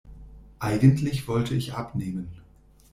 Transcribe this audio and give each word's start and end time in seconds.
Eigentlich 0.57 1.27
wollte 1.27 1.53
ich 1.53 1.75
abnehmen. 1.75 2.29